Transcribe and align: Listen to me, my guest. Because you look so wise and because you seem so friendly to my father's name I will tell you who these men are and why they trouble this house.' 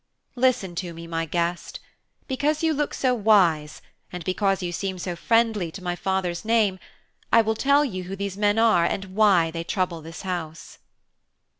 Listen 0.35 0.73
to 0.77 0.95
me, 0.95 1.05
my 1.05 1.25
guest. 1.27 1.79
Because 2.27 2.63
you 2.63 2.73
look 2.73 2.95
so 2.95 3.13
wise 3.13 3.83
and 4.11 4.23
because 4.23 4.63
you 4.63 4.71
seem 4.71 4.97
so 4.97 5.15
friendly 5.15 5.69
to 5.69 5.83
my 5.83 5.95
father's 5.95 6.43
name 6.43 6.79
I 7.31 7.43
will 7.43 7.53
tell 7.53 7.85
you 7.85 8.05
who 8.05 8.15
these 8.15 8.35
men 8.35 8.57
are 8.57 8.83
and 8.83 9.05
why 9.15 9.51
they 9.51 9.63
trouble 9.63 10.01
this 10.01 10.23
house.' 10.23 10.79